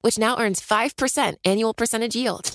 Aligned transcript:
which 0.00 0.18
now 0.18 0.38
earns 0.38 0.60
5% 0.60 1.34
annual 1.44 1.74
percentage 1.74 2.16
yield. 2.16 2.50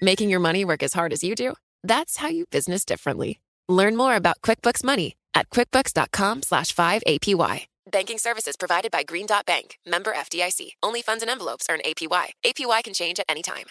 Making 0.00 0.30
your 0.30 0.40
money 0.40 0.64
work 0.64 0.82
as 0.82 0.92
hard 0.92 1.12
as 1.12 1.22
you 1.22 1.34
do? 1.34 1.54
That's 1.82 2.16
how 2.18 2.28
you 2.28 2.46
business 2.46 2.84
differently. 2.84 3.40
Learn 3.68 3.96
more 3.96 4.16
about 4.16 4.40
QuickBooks 4.42 4.82
Money 4.82 5.16
at 5.34 5.50
quickbooks.com 5.50 6.42
slash 6.42 6.74
5APY. 6.74 7.66
Banking 7.90 8.18
services 8.18 8.56
provided 8.56 8.90
by 8.90 9.02
Green 9.02 9.26
Dot 9.26 9.46
Bank, 9.46 9.78
member 9.86 10.12
FDIC. 10.12 10.72
Only 10.82 11.02
funds 11.02 11.22
and 11.22 11.30
envelopes 11.30 11.66
earn 11.70 11.80
APY. 11.84 12.30
APY 12.44 12.84
can 12.84 12.94
change 12.94 13.18
at 13.18 13.26
any 13.28 13.42
time. 13.42 13.66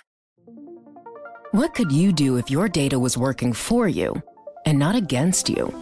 What 1.51 1.73
could 1.73 1.91
you 1.91 2.11
do 2.11 2.37
if 2.37 2.51
your 2.51 2.69
data 2.69 2.99
was 2.99 3.17
working 3.17 3.53
for 3.53 3.87
you 3.87 4.21
and 4.65 4.77
not 4.77 4.95
against 4.95 5.49
you? 5.49 5.73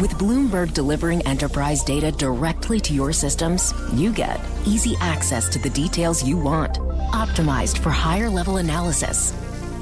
With 0.00 0.12
Bloomberg 0.12 0.72
delivering 0.74 1.26
enterprise 1.26 1.82
data 1.82 2.12
directly 2.12 2.78
to 2.80 2.94
your 2.94 3.12
systems, 3.12 3.74
you 3.92 4.12
get 4.12 4.40
easy 4.64 4.94
access 5.00 5.48
to 5.50 5.58
the 5.58 5.70
details 5.70 6.24
you 6.24 6.36
want, 6.36 6.78
optimized 7.10 7.78
for 7.78 7.90
higher 7.90 8.30
level 8.30 8.58
analysis, 8.58 9.32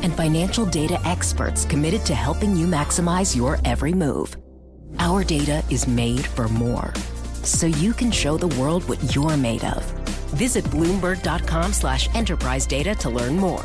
and 0.02 0.12
financial 0.14 0.64
data 0.64 0.98
experts 1.04 1.66
committed 1.66 2.04
to 2.06 2.14
helping 2.14 2.56
you 2.56 2.66
maximize 2.66 3.36
your 3.36 3.58
every 3.64 3.92
move. 3.92 4.36
Our 4.98 5.22
data 5.22 5.62
is 5.68 5.86
made 5.86 6.24
for 6.26 6.48
more, 6.48 6.92
so 7.44 7.66
you 7.66 7.92
can 7.92 8.10
show 8.10 8.38
the 8.38 8.48
world 8.58 8.88
what 8.88 9.14
you're 9.14 9.36
made 9.36 9.64
of. 9.64 9.84
Visit 10.32 10.64
Bloomberg.com 10.64 11.72
slash 11.74 12.12
enterprise 12.14 12.66
data 12.66 12.94
to 12.96 13.10
learn 13.10 13.36
more. 13.36 13.64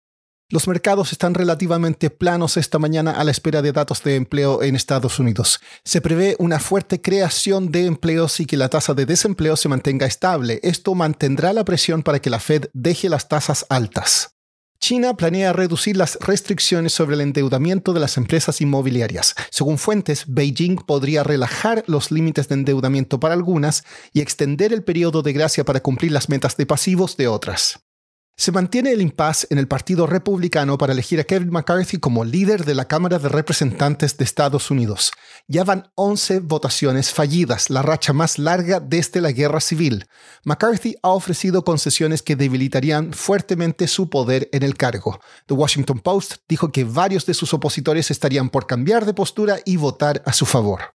Los 0.51 0.67
mercados 0.67 1.13
están 1.13 1.33
relativamente 1.33 2.09
planos 2.09 2.57
esta 2.57 2.77
mañana 2.77 3.11
a 3.11 3.23
la 3.23 3.31
espera 3.31 3.61
de 3.61 3.71
datos 3.71 4.03
de 4.03 4.17
empleo 4.17 4.61
en 4.61 4.75
Estados 4.75 5.17
Unidos. 5.17 5.61
Se 5.85 6.01
prevé 6.01 6.35
una 6.39 6.59
fuerte 6.59 7.01
creación 7.01 7.71
de 7.71 7.85
empleos 7.85 8.37
y 8.41 8.45
que 8.45 8.57
la 8.57 8.67
tasa 8.67 8.93
de 8.93 9.05
desempleo 9.05 9.55
se 9.55 9.69
mantenga 9.69 10.05
estable. 10.05 10.59
Esto 10.61 10.93
mantendrá 10.93 11.53
la 11.53 11.63
presión 11.63 12.03
para 12.03 12.19
que 12.19 12.29
la 12.29 12.41
Fed 12.41 12.65
deje 12.73 13.07
las 13.07 13.29
tasas 13.29 13.65
altas. 13.69 14.35
China 14.77 15.15
planea 15.15 15.53
reducir 15.53 15.95
las 15.95 16.17
restricciones 16.19 16.91
sobre 16.91 17.15
el 17.15 17.21
endeudamiento 17.21 17.93
de 17.93 18.01
las 18.01 18.17
empresas 18.17 18.59
inmobiliarias. 18.59 19.35
Según 19.51 19.77
fuentes, 19.77 20.25
Beijing 20.27 20.75
podría 20.85 21.23
relajar 21.23 21.85
los 21.87 22.11
límites 22.11 22.49
de 22.49 22.55
endeudamiento 22.55 23.21
para 23.21 23.35
algunas 23.35 23.85
y 24.11 24.19
extender 24.19 24.73
el 24.73 24.83
periodo 24.83 25.21
de 25.21 25.31
gracia 25.31 25.63
para 25.63 25.79
cumplir 25.79 26.11
las 26.11 26.27
metas 26.27 26.57
de 26.57 26.65
pasivos 26.65 27.15
de 27.15 27.29
otras. 27.29 27.79
Se 28.41 28.51
mantiene 28.51 28.91
el 28.91 29.01
impasse 29.01 29.45
en 29.51 29.59
el 29.59 29.67
Partido 29.67 30.07
Republicano 30.07 30.75
para 30.75 30.93
elegir 30.93 31.19
a 31.19 31.23
Kevin 31.25 31.51
McCarthy 31.51 31.99
como 31.99 32.25
líder 32.25 32.65
de 32.65 32.73
la 32.73 32.85
Cámara 32.85 33.19
de 33.19 33.29
Representantes 33.29 34.17
de 34.17 34.23
Estados 34.23 34.71
Unidos. 34.71 35.11
Ya 35.47 35.63
van 35.63 35.91
11 35.93 36.39
votaciones 36.39 37.13
fallidas, 37.13 37.69
la 37.69 37.83
racha 37.83 38.13
más 38.13 38.39
larga 38.39 38.79
desde 38.79 39.21
la 39.21 39.31
Guerra 39.31 39.61
Civil. 39.61 40.07
McCarthy 40.43 40.95
ha 41.03 41.09
ofrecido 41.09 41.63
concesiones 41.63 42.23
que 42.23 42.35
debilitarían 42.35 43.13
fuertemente 43.13 43.87
su 43.87 44.09
poder 44.09 44.49
en 44.53 44.63
el 44.63 44.75
cargo. 44.75 45.19
The 45.45 45.53
Washington 45.53 45.99
Post 45.99 46.37
dijo 46.49 46.71
que 46.71 46.83
varios 46.83 47.27
de 47.27 47.35
sus 47.35 47.53
opositores 47.53 48.09
estarían 48.09 48.49
por 48.49 48.65
cambiar 48.65 49.05
de 49.05 49.13
postura 49.13 49.59
y 49.65 49.77
votar 49.77 50.23
a 50.25 50.33
su 50.33 50.47
favor. 50.47 50.95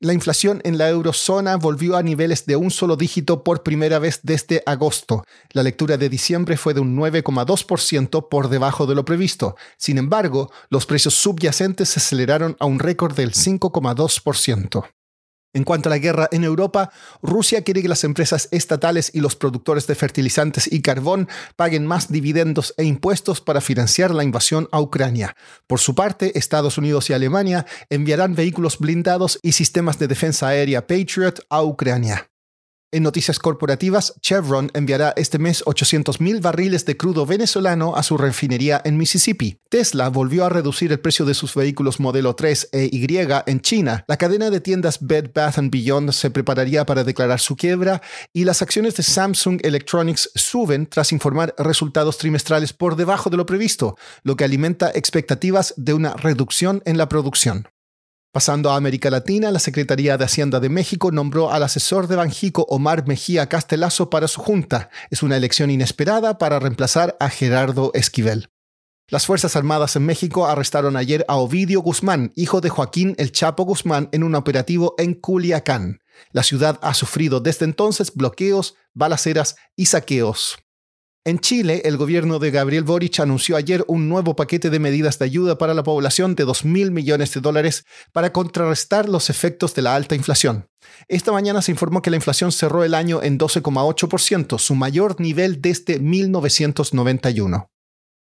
La 0.00 0.12
inflación 0.12 0.60
en 0.62 0.78
la 0.78 0.88
eurozona 0.88 1.56
volvió 1.56 1.96
a 1.96 2.04
niveles 2.04 2.46
de 2.46 2.54
un 2.54 2.70
solo 2.70 2.94
dígito 2.94 3.42
por 3.42 3.64
primera 3.64 3.98
vez 3.98 4.20
desde 4.22 4.62
agosto. 4.64 5.24
La 5.50 5.64
lectura 5.64 5.96
de 5.96 6.08
diciembre 6.08 6.56
fue 6.56 6.72
de 6.72 6.78
un 6.78 6.96
9,2% 6.96 8.28
por 8.28 8.48
debajo 8.48 8.86
de 8.86 8.94
lo 8.94 9.04
previsto. 9.04 9.56
Sin 9.76 9.98
embargo, 9.98 10.52
los 10.70 10.86
precios 10.86 11.14
subyacentes 11.14 11.88
se 11.88 11.98
aceleraron 11.98 12.56
a 12.60 12.66
un 12.66 12.78
récord 12.78 13.16
del 13.16 13.32
5,2%. 13.32 14.88
En 15.54 15.64
cuanto 15.64 15.88
a 15.88 15.90
la 15.90 15.98
guerra 15.98 16.28
en 16.30 16.44
Europa, 16.44 16.90
Rusia 17.22 17.62
quiere 17.62 17.80
que 17.80 17.88
las 17.88 18.04
empresas 18.04 18.48
estatales 18.50 19.10
y 19.14 19.20
los 19.20 19.34
productores 19.34 19.86
de 19.86 19.94
fertilizantes 19.94 20.70
y 20.70 20.82
carbón 20.82 21.28
paguen 21.56 21.86
más 21.86 22.12
dividendos 22.12 22.74
e 22.76 22.84
impuestos 22.84 23.40
para 23.40 23.62
financiar 23.62 24.14
la 24.14 24.24
invasión 24.24 24.68
a 24.72 24.80
Ucrania. 24.80 25.34
Por 25.66 25.80
su 25.80 25.94
parte, 25.94 26.38
Estados 26.38 26.76
Unidos 26.76 27.08
y 27.08 27.14
Alemania 27.14 27.66
enviarán 27.88 28.34
vehículos 28.34 28.78
blindados 28.78 29.38
y 29.42 29.52
sistemas 29.52 29.98
de 29.98 30.08
defensa 30.08 30.48
aérea 30.48 30.86
Patriot 30.86 31.40
a 31.48 31.62
Ucrania. 31.62 32.28
En 32.90 33.02
noticias 33.02 33.38
corporativas, 33.38 34.14
Chevron 34.22 34.70
enviará 34.72 35.12
este 35.14 35.38
mes 35.38 35.62
800.000 35.62 36.40
barriles 36.40 36.86
de 36.86 36.96
crudo 36.96 37.26
venezolano 37.26 37.94
a 37.94 38.02
su 38.02 38.16
refinería 38.16 38.80
en 38.82 38.96
Mississippi. 38.96 39.60
Tesla 39.68 40.08
volvió 40.08 40.46
a 40.46 40.48
reducir 40.48 40.90
el 40.90 40.98
precio 40.98 41.26
de 41.26 41.34
sus 41.34 41.54
vehículos 41.54 42.00
modelo 42.00 42.34
3 42.34 42.70
e 42.72 42.88
Y 42.90 43.06
en 43.44 43.60
China. 43.60 44.06
La 44.08 44.16
cadena 44.16 44.48
de 44.48 44.62
tiendas 44.62 45.06
Bed 45.06 45.32
Bath 45.34 45.58
Beyond 45.64 46.12
se 46.12 46.30
prepararía 46.30 46.86
para 46.86 47.04
declarar 47.04 47.40
su 47.40 47.56
quiebra 47.56 48.00
y 48.32 48.44
las 48.44 48.62
acciones 48.62 48.96
de 48.96 49.02
Samsung 49.02 49.60
Electronics 49.64 50.30
suben 50.34 50.86
tras 50.86 51.12
informar 51.12 51.54
resultados 51.58 52.16
trimestrales 52.16 52.72
por 52.72 52.96
debajo 52.96 53.28
de 53.28 53.36
lo 53.36 53.44
previsto, 53.44 53.98
lo 54.22 54.34
que 54.34 54.44
alimenta 54.44 54.90
expectativas 54.94 55.74
de 55.76 55.92
una 55.92 56.14
reducción 56.14 56.80
en 56.86 56.96
la 56.96 57.10
producción. 57.10 57.68
Pasando 58.38 58.70
a 58.70 58.76
América 58.76 59.10
Latina, 59.10 59.50
la 59.50 59.58
Secretaría 59.58 60.16
de 60.16 60.24
Hacienda 60.24 60.60
de 60.60 60.68
México 60.68 61.10
nombró 61.10 61.50
al 61.50 61.64
asesor 61.64 62.06
de 62.06 62.14
Banjico 62.14 62.64
Omar 62.68 63.04
Mejía 63.08 63.48
Castelazo 63.48 64.10
para 64.10 64.28
su 64.28 64.40
junta. 64.40 64.90
Es 65.10 65.24
una 65.24 65.36
elección 65.36 65.72
inesperada 65.72 66.38
para 66.38 66.60
reemplazar 66.60 67.16
a 67.18 67.30
Gerardo 67.30 67.90
Esquivel. 67.94 68.48
Las 69.08 69.26
Fuerzas 69.26 69.56
Armadas 69.56 69.96
en 69.96 70.06
México 70.06 70.46
arrestaron 70.46 70.96
ayer 70.96 71.24
a 71.26 71.34
Ovidio 71.34 71.80
Guzmán, 71.80 72.32
hijo 72.36 72.60
de 72.60 72.68
Joaquín 72.68 73.16
El 73.18 73.32
Chapo 73.32 73.64
Guzmán, 73.64 74.08
en 74.12 74.22
un 74.22 74.36
operativo 74.36 74.94
en 74.98 75.14
Culiacán. 75.14 75.98
La 76.30 76.44
ciudad 76.44 76.78
ha 76.80 76.94
sufrido 76.94 77.40
desde 77.40 77.64
entonces 77.64 78.14
bloqueos, 78.14 78.76
balaceras 78.94 79.56
y 79.74 79.86
saqueos. 79.86 80.58
En 81.28 81.40
Chile, 81.40 81.82
el 81.84 81.98
gobierno 81.98 82.38
de 82.38 82.50
Gabriel 82.50 82.84
Boric 82.84 83.20
anunció 83.20 83.56
ayer 83.56 83.84
un 83.86 84.08
nuevo 84.08 84.34
paquete 84.34 84.70
de 84.70 84.78
medidas 84.78 85.18
de 85.18 85.26
ayuda 85.26 85.58
para 85.58 85.74
la 85.74 85.82
población 85.82 86.34
de 86.34 86.46
2.000 86.46 86.90
millones 86.90 87.34
de 87.34 87.42
dólares 87.42 87.84
para 88.12 88.32
contrarrestar 88.32 89.10
los 89.10 89.28
efectos 89.28 89.74
de 89.74 89.82
la 89.82 89.94
alta 89.94 90.14
inflación. 90.14 90.70
Esta 91.06 91.30
mañana 91.30 91.60
se 91.60 91.70
informó 91.70 92.00
que 92.00 92.08
la 92.08 92.16
inflación 92.16 92.50
cerró 92.50 92.82
el 92.82 92.94
año 92.94 93.22
en 93.22 93.38
12,8%, 93.38 94.58
su 94.58 94.74
mayor 94.74 95.20
nivel 95.20 95.60
desde 95.60 95.98
1991. 95.98 97.70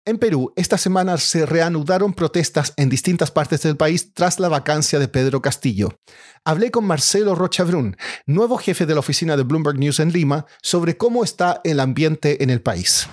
En 0.07 0.19
Perú, 0.19 0.53
esta 0.55 0.77
semana 0.77 1.17
se 1.17 1.47
reanudaron 1.47 2.13
protestas 2.13 2.73
en 2.77 2.89
distintas 2.89 3.31
partes 3.31 3.63
del 3.63 3.75
país 3.75 4.13
tras 4.13 4.39
la 4.39 4.49
vacancia 4.49 4.99
de 4.99 5.07
Pedro 5.07 5.41
Castillo. 5.41 5.97
Hablé 6.43 6.69
con 6.69 6.85
Marcelo 6.85 7.33
Rochabrún, 7.33 7.97
nuevo 8.27 8.57
jefe 8.57 8.85
de 8.85 8.93
la 8.93 8.99
oficina 8.99 9.35
de 9.35 9.41
Bloomberg 9.41 9.79
News 9.79 9.99
en 9.99 10.13
Lima, 10.13 10.45
sobre 10.61 10.95
cómo 10.95 11.23
está 11.23 11.59
el 11.63 11.79
ambiente 11.79 12.43
en 12.43 12.51
el 12.51 12.61
país. 12.61 13.07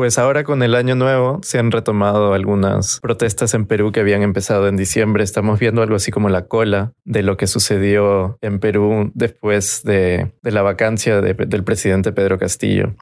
Pues 0.00 0.16
ahora 0.16 0.44
con 0.44 0.62
el 0.62 0.76
año 0.76 0.94
nuevo 0.94 1.40
se 1.42 1.58
han 1.58 1.70
retomado 1.70 2.32
algunas 2.32 3.00
protestas 3.00 3.52
en 3.52 3.66
Perú 3.66 3.92
que 3.92 4.00
habían 4.00 4.22
empezado 4.22 4.66
en 4.66 4.78
diciembre. 4.78 5.22
Estamos 5.22 5.60
viendo 5.60 5.82
algo 5.82 5.94
así 5.94 6.10
como 6.10 6.30
la 6.30 6.46
cola 6.46 6.94
de 7.04 7.22
lo 7.22 7.36
que 7.36 7.46
sucedió 7.46 8.38
en 8.40 8.60
Perú 8.60 9.10
después 9.12 9.82
de, 9.84 10.32
la 10.40 10.62
vacancia 10.62 11.20
del 11.20 11.64
presidente 11.64 12.12
Pedro 12.12 12.38
Castillo 12.38 12.94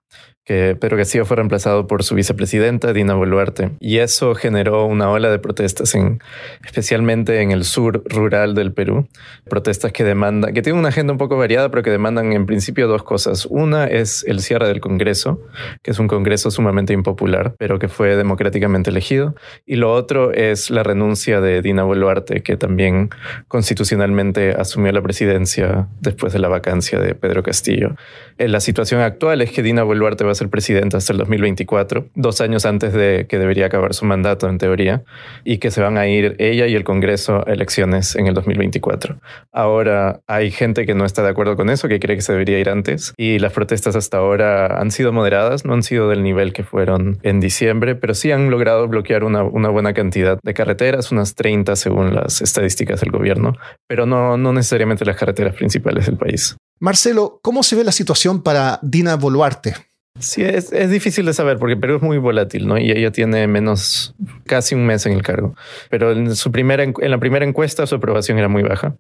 que 0.49 0.75
Pedro 0.81 0.97
Castillo 0.97 1.27
fue 1.27 1.37
reemplazado 1.37 1.87
por 1.87 2.03
su 2.03 2.15
vicepresidenta 2.15 2.95
Dina 2.95 3.13
Boluarte 3.13 3.73
y 3.81 3.99
eso 3.99 4.35
generó 4.35 4.87
una 4.87 5.11
ola 5.11 5.31
de 5.31 5.39
protestas 5.39 5.95
en, 5.95 6.23
especialmente 6.65 7.43
en 7.43 7.51
el 7.51 7.65
sur 7.65 8.03
rural 8.07 8.55
del 8.55 8.73
Perú, 8.73 9.07
protestas 9.45 9.93
que 9.93 10.05
demandan, 10.05 10.55
que 10.55 10.63
tienen 10.63 10.79
una 10.79 10.89
agenda 10.89 11.13
un 11.13 11.19
poco 11.19 11.37
variada, 11.37 11.71
pero 11.71 11.83
que 11.83 11.91
demandan 11.91 12.33
en 12.33 12.47
principio 12.47 12.89
dos 12.89 13.03
cosas. 13.03 13.45
Una 13.45 13.89
es 13.89 14.25
el 14.27 14.41
cierre 14.41 14.69
del 14.69 14.81
Congreso, 14.81 15.39
que 15.83 15.91
es 15.91 15.99
un 15.99 16.09
Congreso 16.09 16.51
sumamente 16.51 16.88
sumamente 16.89 16.93
impopular, 16.93 17.55
pero 17.59 17.79
que 17.79 17.89
fue 17.89 18.17
democráticamente 18.17 18.91
elegido. 18.91 19.35
Y 19.67 19.77
lo 19.77 19.93
otro 19.93 20.33
es 20.33 20.71
la 20.71 20.83
renuncia 20.83 21.41
de 21.41 21.63
Dina 21.63 21.85
Boluarte, 21.85 22.43
que 22.43 22.57
también 22.57 23.11
constitucionalmente 23.49 24.53
asumió 24.53 24.93
la 24.93 25.03
presidencia 25.03 25.89
después 26.01 26.33
de 26.33 26.39
la 26.39 26.49
vacancia 26.49 26.99
de 26.99 27.15
Pedro 27.15 27.43
Castillo. 27.43 27.95
Eh, 28.39 28.49
la 28.49 28.61
situación 28.61 29.01
actual 29.01 29.43
es 29.43 29.51
que 29.51 29.63
Dina 29.63 29.83
Boluarte 29.83 30.25
va 30.25 30.33
a 30.33 30.35
ser 30.35 30.49
presidenta 30.49 30.97
hasta 30.97 31.13
el 31.13 31.19
2024, 31.19 32.07
dos 32.15 32.41
años 32.41 32.65
antes 32.65 32.93
de 32.93 33.27
que 33.29 33.39
debería 33.39 33.67
acabar 33.67 33.95
su 33.95 34.05
mandato 34.05 34.49
en 34.49 34.59
teoría, 34.59 35.03
y 35.45 35.59
que 35.59 35.71
se 35.71 35.81
van 35.81 35.99
a 35.99 36.07
ir 36.07 36.37
ella 36.39 36.67
y 36.67 36.75
el 36.75 36.85
Congreso 36.85 37.45
a 37.47 37.53
elecciones 37.53 38.17
en 38.17 38.27
el 38.27 38.35
2024. 38.35 39.19
Ahora 39.53 40.21
hay 40.27 40.51
gente 40.51 40.87
que 40.87 40.95
no 40.95 41.05
está 41.05 41.23
de 41.23 41.31
acuerdo 41.31 41.57
con 41.57 41.71
eso, 41.71 41.89
que 41.89 42.01
cree 42.01 42.17
que 42.17 42.23
se 42.23 42.33
debería 42.33 42.59
ir 42.59 42.71
antes, 42.71 43.13
y 43.17 43.39
las 43.39 43.53
protestas 43.53 43.97
hasta 43.97 44.19
ahora 44.19 44.81
han 44.81 44.91
sido 44.91 45.13
moderadas, 45.13 45.65
no 45.65 45.75
han 45.75 45.83
sido 45.83 46.09
del 46.09 46.23
nivel 46.23 46.53
que 46.53 46.63
fueron 46.79 47.19
en 47.25 47.41
diciembre, 47.41 47.97
pero 47.97 48.15
sí 48.15 48.31
han 48.31 48.51
logrado 48.51 48.87
bloquear 48.87 49.25
una, 49.25 49.43
buena 49.43 49.95
cantidad 49.95 50.39
de 50.41 50.55
carreteras, 50.55 51.11
unas 51.11 51.35
30 51.35 51.75
según 51.75 52.15
las 52.15 52.41
estadísticas 52.41 53.01
del 53.01 53.11
gobierno, 53.11 53.55
pero 53.89 54.07
no, 54.07 54.37
no 54.37 54.53
necesariamente 54.53 55.05
las 55.05 55.17
carreteras 55.17 55.57
principales 55.57 56.07
del 56.07 56.17
país. 56.17 56.57
Marcelo, 56.79 57.41
¿cómo 57.43 57.65
se 57.65 57.75
ve 57.75 57.83
la 57.83 57.91
situación 57.91 58.45
para 58.45 58.79
Dina 58.83 59.17
Boluarte? 59.17 59.75
Sí, 60.19 60.43
es, 60.43 60.73
es, 60.73 60.91
difícil 60.91 61.27
de 61.27 61.33
saber 61.33 61.59
porque 61.59 61.77
Perú 61.77 61.97
es 61.97 62.03
muy 62.03 62.19
volátil, 62.19 62.67
¿no? 62.67 62.79
Y 62.79 62.91
ella 62.91 63.13
tiene 63.13 63.47
menos, 63.47 64.15
casi 64.47 64.75
un 64.75 64.87
mes 64.87 65.07
en 65.07 65.13
el 65.13 65.23
cargo. 65.23 65.55
Pero 65.91 66.13
en, 66.13 66.35
su 66.35 66.51
primera, 66.51 66.83
en 66.83 67.11
la 67.11 67.19
primera 67.19 67.45
encuesta 67.45 67.87
su 67.87 67.95
aprobación 67.95 68.39
era 68.39 68.49
muy 68.49 68.63
baja, 68.63 68.97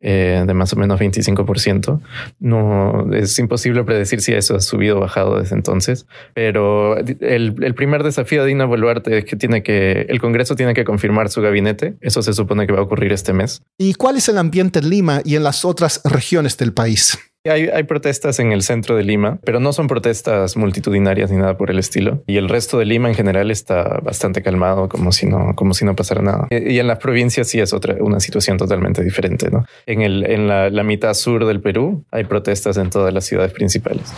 eh, 0.00 0.44
de 0.46 0.54
más 0.54 0.72
o 0.72 0.76
menos 0.76 1.00
25%. 1.00 2.00
No, 2.38 3.12
es 3.12 3.38
imposible 3.38 3.82
predecir 3.84 4.20
si 4.20 4.32
eso 4.32 4.56
ha 4.56 4.60
subido 4.60 4.98
o 4.98 5.00
bajado 5.00 5.38
desde 5.38 5.56
entonces. 5.56 6.06
Pero 6.34 6.96
el, 6.96 7.54
el 7.62 7.74
primer 7.74 8.02
desafío 8.02 8.42
de 8.42 8.48
Dina 8.48 8.64
Boluarte 8.66 9.18
es 9.18 9.24
que 9.24 9.36
tiene 9.36 9.62
que, 9.62 10.06
el 10.08 10.20
Congreso 10.20 10.54
tiene 10.54 10.74
que 10.74 10.84
confirmar 10.84 11.30
su 11.30 11.40
gabinete. 11.40 11.96
Eso 12.00 12.22
se 12.22 12.32
supone 12.32 12.66
que 12.66 12.72
va 12.72 12.80
a 12.80 12.82
ocurrir 12.82 13.12
este 13.12 13.32
mes. 13.32 13.62
¿Y 13.78 13.94
cuál 13.94 14.16
es 14.16 14.28
el 14.28 14.38
ambiente 14.38 14.80
en 14.80 14.90
Lima 14.90 15.20
y 15.24 15.36
en 15.36 15.42
las 15.42 15.64
otras 15.64 16.00
regiones 16.04 16.56
del 16.56 16.72
país? 16.72 17.18
Hay, 17.48 17.68
hay, 17.68 17.82
protestas 17.84 18.38
en 18.38 18.52
el 18.52 18.62
centro 18.62 18.96
de 18.96 19.04
Lima, 19.04 19.38
pero 19.44 19.60
no 19.60 19.72
son 19.72 19.86
protestas 19.86 20.56
multitudinarias 20.56 21.30
ni 21.30 21.36
nada 21.36 21.56
por 21.56 21.70
el 21.70 21.78
estilo. 21.78 22.22
Y 22.26 22.36
el 22.36 22.48
resto 22.48 22.78
de 22.78 22.84
Lima 22.84 23.08
en 23.08 23.14
general 23.14 23.50
está 23.50 24.00
bastante 24.02 24.42
calmado, 24.42 24.88
como 24.88 25.12
si 25.12 25.26
no, 25.26 25.54
como 25.54 25.74
si 25.74 25.84
no 25.84 25.94
pasara 25.96 26.22
nada. 26.22 26.48
Y 26.50 26.78
en 26.78 26.86
las 26.86 26.98
provincias 26.98 27.48
sí 27.48 27.60
es 27.60 27.72
otra, 27.72 27.96
una 28.00 28.20
situación 28.20 28.56
totalmente 28.56 29.02
diferente. 29.02 29.50
¿no? 29.50 29.64
En, 29.86 30.02
el, 30.02 30.24
en 30.24 30.48
la, 30.48 30.70
la 30.70 30.82
mitad 30.82 31.14
sur 31.14 31.46
del 31.46 31.60
Perú 31.60 32.04
hay 32.10 32.24
protestas 32.24 32.76
en 32.76 32.90
todas 32.90 33.12
las 33.12 33.24
ciudades 33.24 33.52
principales. 33.52 34.12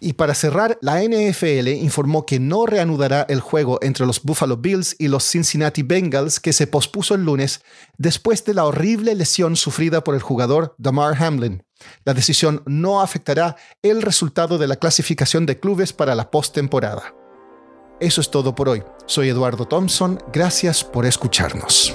Y 0.00 0.12
para 0.12 0.34
cerrar, 0.34 0.78
la 0.80 1.02
NFL 1.02 1.68
informó 1.68 2.24
que 2.24 2.38
no 2.38 2.66
reanudará 2.66 3.26
el 3.28 3.40
juego 3.40 3.78
entre 3.82 4.06
los 4.06 4.22
Buffalo 4.22 4.56
Bills 4.56 4.94
y 4.98 5.08
los 5.08 5.24
Cincinnati 5.24 5.82
Bengals 5.82 6.38
que 6.38 6.52
se 6.52 6.66
pospuso 6.66 7.14
el 7.14 7.24
lunes 7.24 7.62
después 7.96 8.44
de 8.44 8.54
la 8.54 8.64
horrible 8.64 9.14
lesión 9.14 9.56
sufrida 9.56 10.04
por 10.04 10.14
el 10.14 10.22
jugador 10.22 10.74
Damar 10.78 11.20
Hamlin. 11.20 11.64
La 12.04 12.14
decisión 12.14 12.62
no 12.66 13.00
afectará 13.00 13.56
el 13.82 14.02
resultado 14.02 14.58
de 14.58 14.68
la 14.68 14.76
clasificación 14.76 15.46
de 15.46 15.58
clubes 15.58 15.92
para 15.92 16.14
la 16.14 16.30
postemporada. 16.30 17.14
Eso 18.00 18.20
es 18.20 18.30
todo 18.30 18.54
por 18.54 18.68
hoy. 18.68 18.84
Soy 19.06 19.28
Eduardo 19.28 19.66
Thompson. 19.66 20.22
Gracias 20.32 20.84
por 20.84 21.06
escucharnos. 21.06 21.94